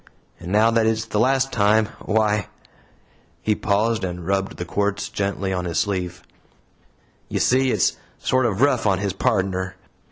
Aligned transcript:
And 0.39 0.51
now 0.51 0.71
that 0.71 0.87
it's 0.87 1.05
the 1.05 1.19
last 1.19 1.51
time, 1.53 1.85
why" 1.99 2.47
he 3.43 3.53
paused 3.53 4.03
and 4.03 4.25
rubbed 4.25 4.57
the 4.57 4.65
quartz 4.65 5.09
gently 5.09 5.53
on 5.53 5.65
his 5.65 5.77
sleeve 5.77 6.23
"you 7.29 7.39
see 7.39 7.69
it's 7.69 7.97
sort 8.17 8.47
of 8.47 8.61
rough 8.61 8.87
on 8.87 8.97
his 8.97 9.13
pardner. 9.13 9.75